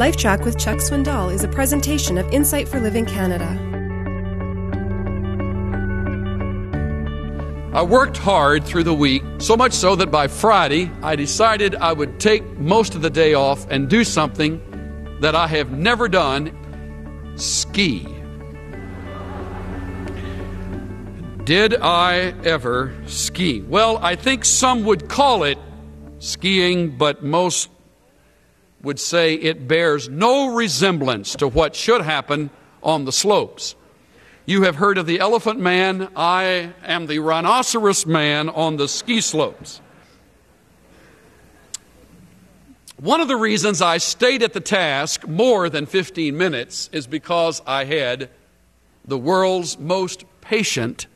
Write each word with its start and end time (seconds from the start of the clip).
LifeTrac 0.00 0.46
with 0.46 0.58
Chuck 0.58 0.78
Swindoll 0.78 1.30
is 1.30 1.44
a 1.44 1.48
presentation 1.48 2.16
of 2.16 2.26
Insight 2.32 2.66
for 2.66 2.80
Living 2.80 3.04
Canada. 3.04 3.44
I 7.74 7.82
worked 7.82 8.16
hard 8.16 8.64
through 8.64 8.84
the 8.84 8.94
week, 8.94 9.22
so 9.36 9.58
much 9.58 9.74
so 9.74 9.94
that 9.96 10.10
by 10.10 10.26
Friday 10.26 10.90
I 11.02 11.16
decided 11.16 11.74
I 11.74 11.92
would 11.92 12.18
take 12.18 12.42
most 12.56 12.94
of 12.94 13.02
the 13.02 13.10
day 13.10 13.34
off 13.34 13.66
and 13.68 13.90
do 13.90 14.02
something 14.02 15.18
that 15.20 15.34
I 15.34 15.46
have 15.48 15.70
never 15.70 16.08
done 16.08 16.50
ski. 17.36 18.08
Did 21.44 21.74
I 21.82 22.32
ever 22.42 22.94
ski? 23.04 23.60
Well, 23.60 23.98
I 23.98 24.16
think 24.16 24.46
some 24.46 24.84
would 24.84 25.10
call 25.10 25.44
it 25.44 25.58
skiing, 26.20 26.96
but 26.96 27.22
most 27.22 27.68
would 28.82 28.98
say 28.98 29.34
it 29.34 29.68
bears 29.68 30.08
no 30.08 30.54
resemblance 30.54 31.34
to 31.36 31.48
what 31.48 31.76
should 31.76 32.00
happen 32.00 32.50
on 32.82 33.04
the 33.04 33.12
slopes. 33.12 33.74
You 34.46 34.62
have 34.62 34.76
heard 34.76 34.98
of 34.98 35.06
the 35.06 35.20
elephant 35.20 35.60
man. 35.60 36.08
I 36.16 36.72
am 36.82 37.06
the 37.06 37.18
rhinoceros 37.18 38.06
man 38.06 38.48
on 38.48 38.76
the 38.76 38.88
ski 38.88 39.20
slopes. 39.20 39.80
One 42.96 43.20
of 43.20 43.28
the 43.28 43.36
reasons 43.36 43.80
I 43.80 43.98
stayed 43.98 44.42
at 44.42 44.52
the 44.52 44.60
task 44.60 45.26
more 45.26 45.70
than 45.70 45.86
15 45.86 46.36
minutes 46.36 46.90
is 46.92 47.06
because 47.06 47.62
I 47.66 47.84
had 47.84 48.28
the 49.04 49.16
world's 49.16 49.78
most 49.78 50.24
patient 50.40 51.06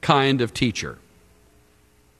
kind 0.00 0.40
of 0.40 0.52
teacher. 0.52 0.98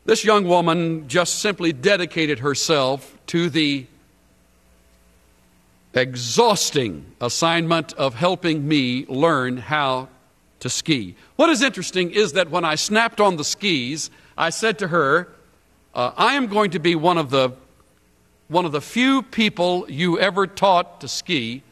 This 0.06 0.24
young 0.24 0.46
woman 0.46 1.08
just 1.08 1.40
simply 1.40 1.72
dedicated 1.72 2.38
herself 2.38 3.18
to 3.26 3.50
the 3.50 3.86
exhausting 5.94 7.04
assignment 7.20 7.92
of 7.94 8.14
helping 8.14 8.66
me 8.66 9.06
learn 9.06 9.56
how 9.56 10.08
to 10.60 10.70
ski. 10.70 11.16
What 11.36 11.50
is 11.50 11.62
interesting 11.62 12.10
is 12.10 12.34
that 12.34 12.50
when 12.50 12.64
I 12.64 12.74
snapped 12.74 13.20
on 13.20 13.36
the 13.36 13.44
skis, 13.44 14.10
I 14.36 14.50
said 14.50 14.78
to 14.80 14.88
her, 14.88 15.28
uh, 15.94 16.12
I 16.16 16.34
am 16.34 16.46
going 16.46 16.72
to 16.72 16.78
be 16.78 16.94
one 16.94 17.18
of 17.18 17.30
the 17.30 17.52
one 18.48 18.64
of 18.64 18.72
the 18.72 18.80
few 18.80 19.22
people 19.22 19.86
you 19.88 20.18
ever 20.18 20.44
taught 20.44 21.02
to 21.02 21.08
ski 21.08 21.62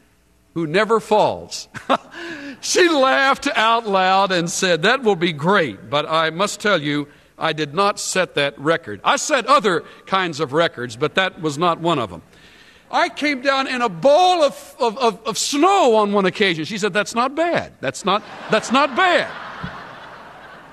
who 0.54 0.64
never 0.66 1.00
falls. 1.00 1.68
she 2.60 2.88
laughed 2.88 3.48
out 3.54 3.86
loud 3.86 4.30
and 4.30 4.48
said, 4.48 4.82
That 4.82 5.02
will 5.02 5.16
be 5.16 5.32
great, 5.32 5.90
but 5.90 6.06
I 6.08 6.30
must 6.30 6.60
tell 6.60 6.80
you, 6.80 7.08
I 7.36 7.52
did 7.52 7.74
not 7.74 7.98
set 7.98 8.34
that 8.34 8.58
record. 8.58 9.00
I 9.02 9.16
set 9.16 9.46
other 9.46 9.84
kinds 10.06 10.40
of 10.40 10.52
records, 10.52 10.96
but 10.96 11.16
that 11.16 11.40
was 11.40 11.58
not 11.58 11.80
one 11.80 11.98
of 11.98 12.10
them. 12.10 12.22
I 12.90 13.08
came 13.08 13.42
down 13.42 13.66
in 13.66 13.82
a 13.82 13.88
ball 13.88 14.42
of, 14.42 14.76
of, 14.80 14.96
of, 14.98 15.26
of, 15.26 15.36
snow 15.36 15.96
on 15.96 16.12
one 16.12 16.24
occasion. 16.24 16.64
She 16.64 16.78
said, 16.78 16.92
That's 16.92 17.14
not 17.14 17.34
bad. 17.34 17.74
That's 17.80 18.04
not, 18.04 18.22
that's 18.50 18.72
not 18.72 18.96
bad. 18.96 19.30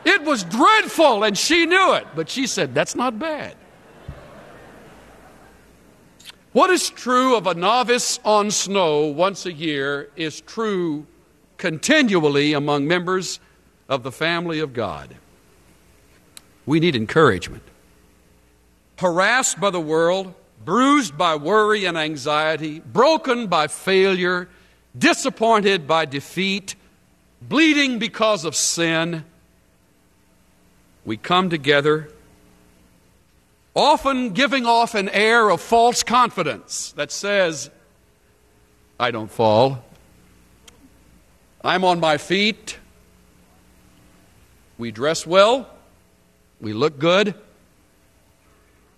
It 0.06 0.24
was 0.24 0.44
dreadful, 0.44 1.24
and 1.24 1.38
she 1.38 1.66
knew 1.66 1.94
it, 1.94 2.08
but 2.16 2.30
she 2.30 2.48
said, 2.48 2.74
That's 2.74 2.96
not 2.96 3.20
bad. 3.20 3.56
What 6.54 6.70
is 6.70 6.90
true 6.90 7.36
of 7.36 7.48
a 7.48 7.54
novice 7.54 8.18
on 8.24 8.50
snow 8.50 9.08
once 9.08 9.46
a 9.46 9.52
year 9.52 10.10
is 10.16 10.40
true 10.40 11.06
continually 11.58 12.54
among 12.54 12.88
members 12.88 13.42
of 13.90 14.04
the 14.04 14.12
family 14.12 14.60
of 14.60 14.72
God. 14.72 15.18
We 16.66 16.80
need 16.80 16.96
encouragement. 16.96 17.64
Harassed 19.00 19.60
by 19.60 19.70
the 19.70 19.82
world, 19.82 20.34
bruised 20.64 21.18
by 21.18 21.36
worry 21.36 21.86
and 21.86 21.98
anxiety, 21.98 22.80
broken 22.80 23.48
by 23.48 23.68
failure, 23.68 24.48
disappointed 24.98 25.88
by 25.88 26.06
defeat, 26.06 26.76
bleeding 27.42 28.00
because 28.00 28.46
of 28.46 28.56
sin, 28.56 29.26
we 31.06 31.18
come 31.18 31.50
together, 31.50 32.10
often 33.76 34.32
giving 34.32 34.66
off 34.66 34.96
an 34.96 35.10
air 35.10 35.50
of 35.50 35.62
false 35.62 36.02
confidence 36.02 36.94
that 36.94 37.12
says, 37.12 37.70
I 39.00 39.12
don't 39.12 39.32
fall. 39.32 39.84
I'm 41.64 41.84
on 41.84 42.00
my 42.00 42.18
feet. 42.18 42.80
We 44.78 44.92
dress 44.92 45.28
well. 45.28 45.70
We 46.62 46.74
look 46.74 46.98
good. 46.98 47.36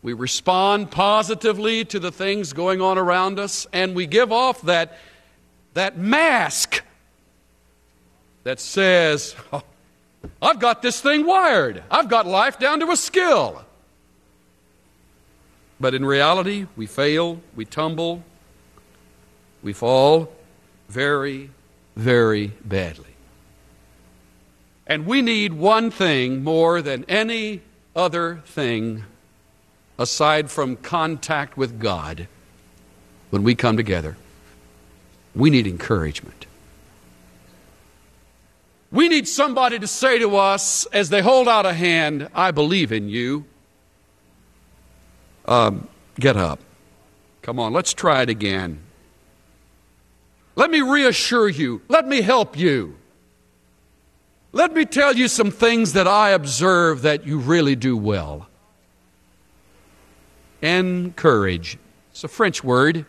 We 0.02 0.14
respond 0.14 0.92
positively 0.92 1.86
to 1.86 2.00
the 2.00 2.12
things 2.12 2.54
going 2.54 2.82
on 2.82 2.98
around 2.98 3.40
us, 3.40 3.68
and 3.74 3.96
we 3.96 4.06
give 4.06 4.32
off 4.32 4.62
that, 4.64 4.98
that 5.74 5.98
mask 5.98 6.84
that 8.44 8.60
says, 8.60 9.36
oh, 9.52 9.64
I've 10.42 10.60
got 10.60 10.82
this 10.82 11.02
thing 11.02 11.26
wired. 11.26 11.84
I've 11.90 12.10
got 12.10 12.26
life 12.26 12.60
down 12.60 12.80
to 12.82 12.92
a 12.92 12.98
skill. 12.98 13.66
But 15.80 15.94
in 15.94 16.06
reality, 16.06 16.68
we 16.76 16.86
fail, 16.86 17.42
we 17.56 17.66
tumble, 17.66 18.24
we 19.62 19.74
fall 19.74 20.32
very, 20.90 21.50
very 21.96 22.54
badly. 22.64 23.06
And 24.88 25.06
we 25.06 25.22
need 25.22 25.54
one 25.54 25.92
thing 25.92 26.44
more 26.44 26.82
than 26.82 27.04
any 27.10 27.62
other 27.96 28.42
thing 28.46 29.04
aside 30.00 30.52
from 30.52 30.76
contact 30.76 31.58
with 31.58 31.80
God 31.80 32.28
when 33.30 33.44
we 33.44 33.56
come 33.56 33.78
together. 33.78 34.18
We 35.36 35.50
need 35.50 35.68
encouragement. 35.68 36.46
We 38.92 39.10
need 39.10 39.28
somebody 39.28 39.80
to 39.80 39.88
say 39.88 40.20
to 40.20 40.38
us 40.38 40.86
as 40.88 41.10
they 41.10 41.22
hold 41.22 41.48
out 41.48 41.66
a 41.66 41.74
hand, 41.74 42.30
I 42.34 42.52
believe 42.52 42.92
in 42.92 43.10
you. 43.10 43.46
Um, 45.46 45.88
get 46.20 46.38
up. 46.38 46.60
Come 47.42 47.60
on, 47.60 47.74
let's 47.74 47.94
try 47.94 48.22
it 48.22 48.30
again. 48.30 48.80
Let 50.56 50.72
me 50.72 50.82
reassure 50.82 51.48
you. 51.48 51.82
Let 51.88 52.08
me 52.08 52.22
help 52.22 52.58
you. 52.58 52.96
Let 54.52 54.74
me 54.74 54.86
tell 54.86 55.16
you 55.16 55.28
some 55.28 55.52
things 55.52 55.94
that 55.94 56.08
I 56.08 56.32
observe 56.32 57.04
that 57.04 57.28
you 57.28 57.38
really 57.38 57.76
do 57.76 57.96
well 57.96 58.48
encourage. 60.62 61.78
It's 62.12 62.24
a 62.24 62.28
French 62.28 62.64
word. 62.64 63.06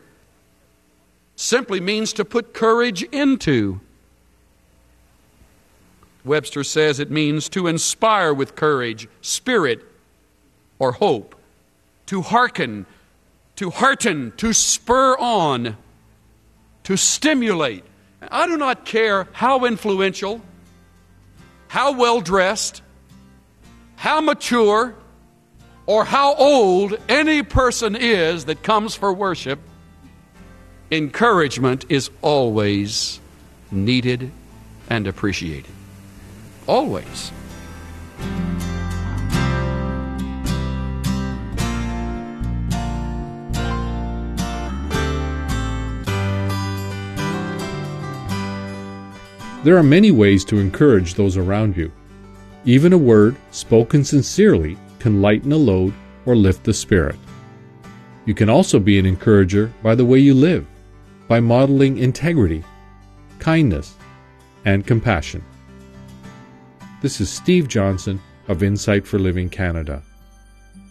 Simply 1.37 1.81
means 1.81 2.13
to 2.15 2.25
put 2.25 2.53
courage 2.53 3.03
into. 3.05 3.81
Webster 6.25 6.65
says 6.65 7.01
it 7.01 7.11
means 7.11 7.49
to 7.51 7.67
inspire 7.67 8.35
with 8.35 8.55
courage, 8.55 9.09
spirit, 9.23 9.85
or 10.79 10.93
hope, 10.93 11.35
to 12.07 12.23
hearken, 12.23 12.87
to 13.57 13.71
hearten, 13.71 14.33
to 14.37 14.53
spur 14.53 15.17
on, 15.19 15.77
to 16.85 16.97
stimulate. 16.97 17.85
I 18.31 18.47
do 18.47 18.57
not 18.57 18.85
care 18.85 19.29
how 19.33 19.65
influential, 19.65 20.43
how 21.69 21.93
well 21.93 22.21
dressed, 22.21 22.83
how 23.97 24.21
mature, 24.21 24.95
or 25.89 26.05
how 26.05 26.35
old 26.35 26.99
any 27.09 27.43
person 27.43 27.97
is 27.97 28.45
that 28.45 28.63
comes 28.63 28.95
for 28.95 29.11
worship, 29.11 29.59
encouragement 30.91 31.87
is 31.89 32.11
always 32.21 33.19
needed 33.71 34.31
and 34.91 35.07
appreciated. 35.07 35.71
Always. 36.67 37.33
There 49.65 49.79
are 49.79 49.83
many 49.83 50.11
ways 50.11 50.45
to 50.45 50.59
encourage 50.59 51.15
those 51.15 51.39
around 51.39 51.79
you. 51.79 51.91
Even 52.67 52.93
a 52.93 52.99
word 52.99 53.37
spoken 53.53 54.05
sincerely 54.05 54.77
can 54.99 55.23
lighten 55.23 55.53
a 55.53 55.57
load 55.57 55.95
or 56.27 56.37
lift 56.37 56.65
the 56.65 56.75
spirit. 56.75 57.17
You 58.27 58.35
can 58.35 58.51
also 58.51 58.79
be 58.79 58.99
an 58.99 59.07
encourager 59.07 59.73
by 59.83 59.95
the 59.95 60.05
way 60.05 60.19
you 60.19 60.35
live, 60.35 60.67
by 61.29 61.41
modeling 61.41 61.99
integrity, 61.99 62.63
kindness, 63.39 63.95
and 64.65 64.87
compassion. 64.87 65.43
This 67.01 67.21
is 67.21 67.31
Steve 67.31 67.69
Johnson 67.69 68.21
of 68.49 68.63
Insight 68.63 69.07
for 69.07 69.19
Living 69.19 69.49
Canada. 69.49 70.03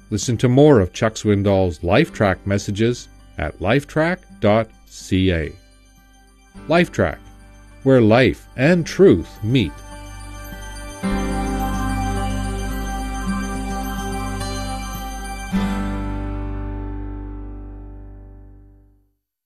Listen 0.09 0.37
to 0.37 0.47
more 0.47 0.79
of 0.79 0.93
Chuck 0.93 1.15
Swindoll's 1.15 1.79
LifeTrac 1.79 2.37
messages 2.45 3.09
at 3.37 3.59
lifetrac.ca. 3.59 5.51
LifeTrac, 6.67 7.19
where 7.83 8.01
life 8.01 8.47
and 8.55 8.85
truth 8.85 9.43
meet. 9.43 9.73